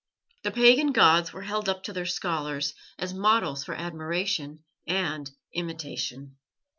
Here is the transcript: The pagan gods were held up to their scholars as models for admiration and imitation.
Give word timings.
The 0.41 0.49
pagan 0.49 0.93
gods 0.93 1.31
were 1.31 1.43
held 1.43 1.69
up 1.69 1.83
to 1.83 1.93
their 1.93 2.07
scholars 2.07 2.73
as 2.97 3.13
models 3.13 3.63
for 3.63 3.75
admiration 3.75 4.63
and 4.87 5.29
imitation. 5.53 6.37